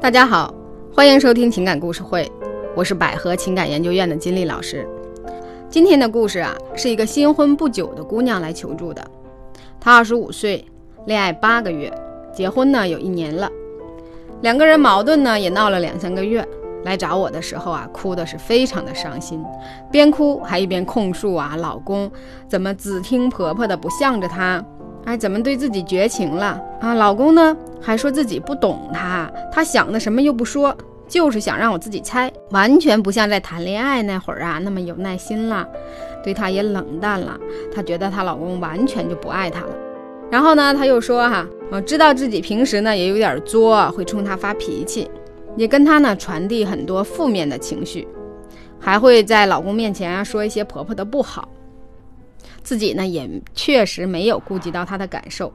[0.00, 0.52] 大家好，
[0.94, 2.26] 欢迎收听情感故事会，
[2.74, 4.88] 我是百合情感研究院的金丽老师。
[5.68, 9.06] 今天的故事啊，是一个新婚不久的姑娘来求助的。
[9.78, 10.64] 她二十五岁，
[11.04, 11.92] 恋爱八个月，
[12.32, 13.46] 结婚呢有一年了，
[14.40, 16.42] 两个人矛盾呢也闹了两三个月。
[16.82, 19.44] 来找我的时候啊，哭的是非常的伤心，
[19.92, 22.10] 边哭还一边控诉啊，老公
[22.48, 24.64] 怎么只听婆婆的，不向着她。
[25.04, 26.94] 哎，怎么对自己绝情了啊？
[26.94, 30.76] 老公呢，还说自己不懂他，他想的什么又不说，
[31.08, 35.66] 就是想让我自己猜，完全不像在谈恋爱那会儿啊那么有耐心了，
[36.22, 37.38] 对她也冷淡了。
[37.74, 39.74] 她觉得她老公完全就不爱她了。
[40.30, 45.10] 然后呢，她又说哈，我知道自己平时呢也有点作，会冲他发脾气，
[45.56, 48.06] 也跟他呢传递很多负面的情绪，
[48.78, 51.48] 还会在老公面前啊说一些婆婆的不好。
[52.62, 55.52] 自己呢也确实没有顾及到他的感受。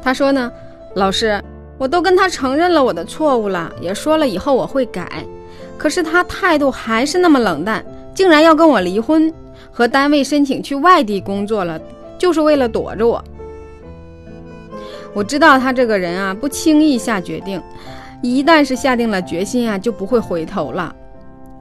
[0.00, 0.50] 她说呢，
[0.94, 1.42] 老师，
[1.78, 5.24] 我都跟他承认了我的错误了，也说了以后我会改，
[5.78, 7.84] 可是他态度还是那么冷淡，
[8.14, 9.32] 竟然要跟我离婚，
[9.70, 11.80] 和单位申请去外地工作了，
[12.18, 13.22] 就是为了躲着我。
[15.14, 17.62] 我知道他这个人啊，不轻易下决定，
[18.22, 20.94] 一旦是下定了决心啊，就不会回头了。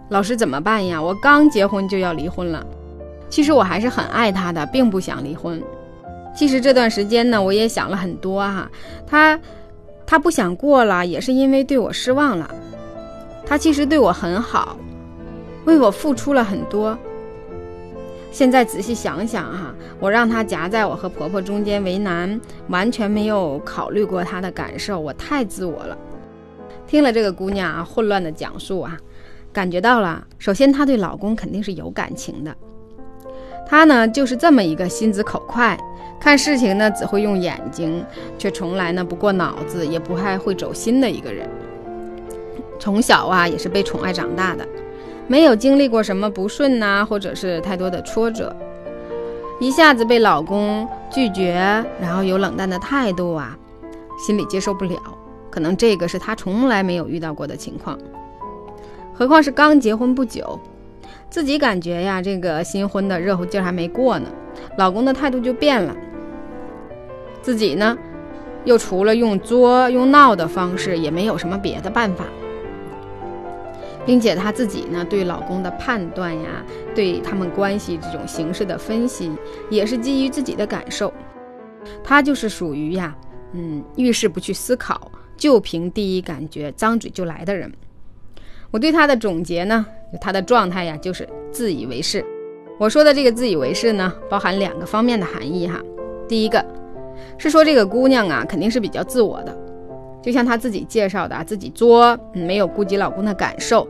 [0.09, 1.01] 老师怎么办呀？
[1.01, 2.65] 我刚结婚就要离婚了。
[3.29, 5.61] 其实我还是很爱他的，并不想离婚。
[6.39, 8.71] 其实这段时间呢，我也想了很多哈。
[9.05, 9.37] 他，
[10.05, 12.49] 他不想过了，也是因为对我失望了。
[13.45, 14.77] 他其实对我很好，
[15.65, 16.97] 为我付出了很多。
[18.31, 25.97] 现在仔细想想哈，我让他夹在我和婆婆中间为难，完全没有考虑过他的感受，我太自我了。
[26.87, 28.97] 听了这个姑娘啊混乱的讲述啊，
[29.51, 32.55] 感觉到了，首先她对老公肯定是有感情的。
[33.69, 35.77] 他呢，就是这么一个心直口快，
[36.19, 38.03] 看事情呢只会用眼睛，
[38.35, 41.47] 却从来呢不过脑子，也不太会走心的一个人。
[42.79, 44.67] 从小啊也是被宠爱长大的，
[45.27, 48.55] 没有经历过什么不顺呐，或者是太多的挫折，
[49.59, 51.53] 一下子被老公拒绝，
[52.01, 53.55] 然后有冷淡的态度啊，
[54.17, 54.97] 心里接受不了。
[55.51, 57.99] 可能这个是他从来没有遇到过的情况，
[59.13, 60.59] 何况是刚结婚不久。
[61.29, 64.27] 自己感觉呀，这个新婚的热乎劲儿还没过呢，
[64.77, 65.95] 老公的态度就变了。
[67.41, 67.97] 自己呢，
[68.65, 72.25] 又除了用作、用闹的方式，也没有什么别的办法。
[74.05, 79.31] 并且她自己呢，对老公的判断呀，对他们关系这种形式的分析，
[79.69, 81.13] 也是基于自己的感受。
[82.03, 83.15] 她就是属于呀，
[83.53, 87.71] 嗯，遇事不去思考，就凭第一感觉，张嘴就来的人。
[88.71, 89.85] 我对他的总结呢，
[90.21, 92.23] 他的状态呀，就是自以为是。
[92.79, 95.79] 我说的这个自以为是呢，包含两个方面的含义哈。
[96.27, 96.63] 第一个
[97.37, 99.57] 是说这个姑娘啊，肯定是比较自我的，
[100.21, 103.87] 就像她自己介绍的，自己作，没有顾及老公的感受，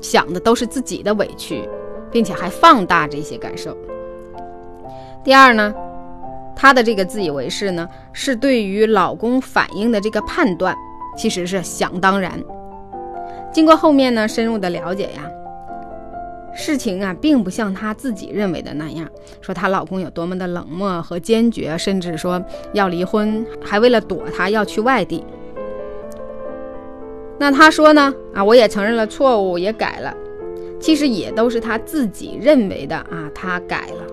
[0.00, 1.66] 想的都是自己的委屈，
[2.12, 3.76] 并且还放大这些感受。
[5.24, 5.74] 第二呢，
[6.54, 10.76] 她的这个自以为是呢，是对于老公反应的这个判断，
[11.16, 12.38] 其实是想当然。
[13.52, 15.28] 经过后面呢深入的了解呀，
[16.54, 19.08] 事情啊并不像她自己认为的那样，
[19.40, 22.42] 说她老公有多么的冷漠和坚决，甚至说
[22.72, 25.24] 要离婚，还为了躲她要去外地。
[27.38, 30.14] 那她说呢啊，我也承认了错误，也改了，
[30.80, 34.04] 其实也都是她自己认为的啊，她改了。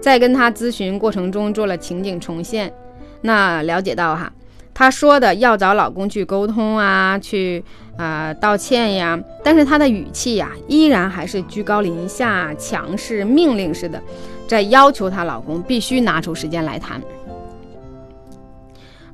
[0.00, 2.72] 在跟她咨询过程中做了情景重现，
[3.20, 4.32] 那了解到哈。
[4.78, 7.64] 她说的要找老公去沟通啊，去
[7.96, 14.00] 啊道歉呀，但是她的语气呀，依然还是居高临下、强势、命令似的，
[14.46, 17.02] 在要求她老公必须拿出时间来谈。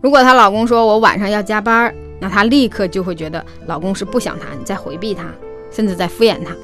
[0.03, 5.25] 如果她老公说我晚上要加班，那她立刻就会觉得老公是不想谈，在回避她，
[5.71, 6.55] 甚至在敷衍她。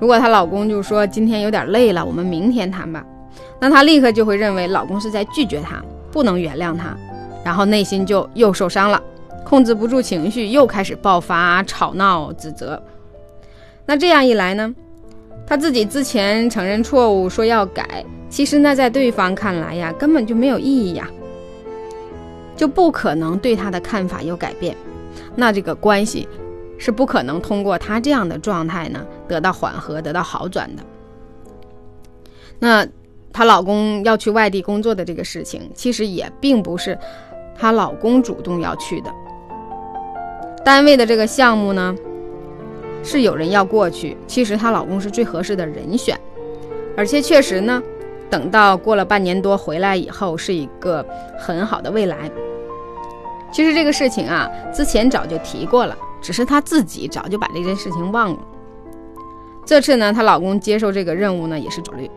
[0.00, 3.04] 如果她老公就说今天有点累了，我们明天谈吧，
[3.60, 6.96] 那她立刻就会认为老公是在拒绝她，不能原谅她。
[7.44, 9.00] 然后内心就又受伤了，
[9.44, 12.82] 控制不住情绪，又开始爆发、吵闹、指责。
[13.86, 14.74] 那这样一来呢，
[15.46, 21.06] 他自己之前承认错误，说要改，其实那在对方看来呀，根本就没有意义呀，
[22.56, 24.74] 就不可能对他的看法有改变。
[25.36, 26.26] 那这个关系
[26.78, 30.82] 是不可能通过他这样的状态呢得到缓和、得到好转的。
[32.58, 32.86] 那
[33.32, 36.98] 她老公要去外地工作的这个事情，其实也并不是。
[37.56, 39.10] 她老公主动要去的，
[40.64, 41.94] 单位的这个项目呢，
[43.02, 44.16] 是有人要过去。
[44.26, 46.18] 其实她老公是最合适的人选，
[46.96, 47.82] 而且确实呢，
[48.28, 51.04] 等到过了半年多回来以后，是一个
[51.38, 52.30] 很好的未来。
[53.52, 58.38] 其实这个事情啊，之前早就提过了，只是她自己早就把这件事情忘了。
[59.64, 62.10] 这次呢，她老公接受这个任务呢，也是考虑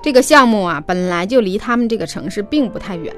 [0.00, 3.14] 这个项目啊，本来就离他们这个城市并不太远，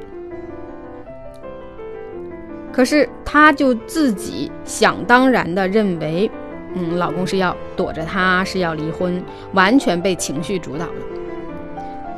[2.75, 6.31] 可是她就自己想当然的认为，
[6.75, 9.23] 嗯，老公是要躲着她，是要离婚，
[9.53, 10.93] 完全被情绪主导了。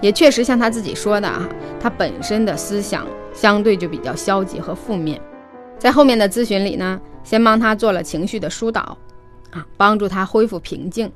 [0.00, 1.46] 也确实像她自己说的啊，
[1.78, 5.20] 她本身的思想相对就比较消极和负面。
[5.78, 8.96] 在后面的咨询里呢，先帮她做了情绪的疏导。
[9.52, 11.10] 啊，帮助他恢复平静，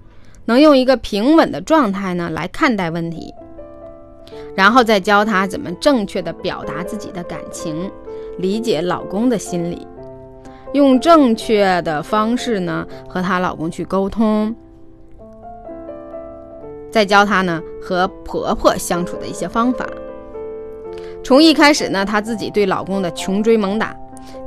[0.47, 3.35] 能用一个平稳的状态呢来看待问题，
[4.55, 7.91] 然后再教她怎么正确的表达自己的感情，
[8.38, 9.87] 理解老公的心理，
[10.73, 14.55] 用正确的方式呢和她老公去沟通，
[16.91, 19.87] 再教她呢和婆婆相处的一些方法。
[21.23, 23.97] 从一开始呢，她自己对老公的穷追猛打。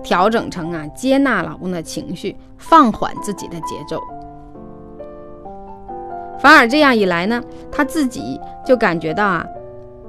[0.02, 4.02] 调整成啊，接纳老公的情绪，放缓自己的节奏。
[6.40, 7.42] 反而这样一来呢，
[7.72, 9.46] 她自己就感觉到啊，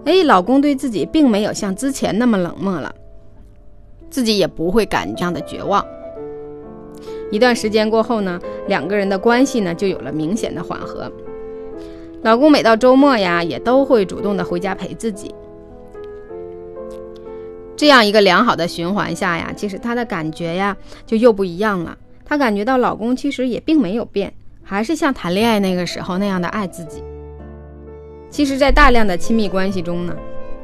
[0.05, 2.95] 哎，老公对自己并没有像之前那么冷漠了，
[4.11, 5.85] 自己也不会感这样的绝望。
[7.31, 11.11] 一段时间过后呢，两个人的关系呢就有了明显的缓和。
[12.23, 15.35] 老公每到周末呀，也都会主动的回家陪自己。
[17.77, 20.77] 这样一个良好的循环下呀，其实她的感觉呀
[21.07, 21.97] 就又不一样了。
[22.25, 27.03] 她感觉到老公其实也并没有变，还是像谈恋爱那个时候那样的爱自己。
[28.35, 30.17] 其实，在大量的亲密关系中呢，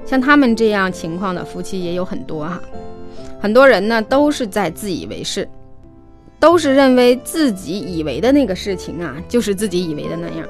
[0.05, 2.61] 像他们这样情况的夫妻也有很多哈。
[3.39, 5.49] 很多人呢都是在自以为是，
[6.41, 10.45] 都是认为自己以为的那个事情啊，就是自己以为的那样。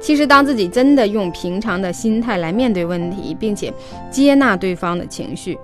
[0.00, 3.72] 其实，当自己真的用平常的心态来面对问题，并且
[4.10, 5.56] 接纳对方的情绪，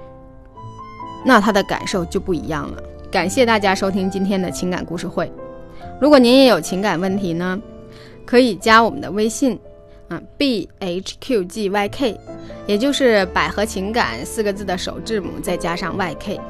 [1.24, 2.80] 那他的感受就不一样了。
[3.10, 5.28] 感谢大家收听今天的情感故事会。
[6.00, 7.60] 如果您也有情感问题呢，
[8.24, 9.58] 可以加我们的微信，
[10.36, 12.18] ，b h q g y k，
[12.66, 16.40] 也就是百合情感四个字的首字母再加上 y k。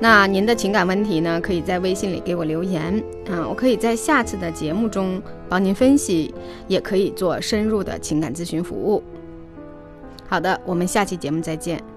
[0.00, 1.40] 那您的情感问题呢？
[1.40, 3.00] 可以在微信里给我留言
[3.30, 6.34] 啊，我可以在下次的节目中帮您分析，
[6.66, 9.02] 也可以做深入的情感咨询服务。
[10.26, 11.91] 好的，我们下期节目再见。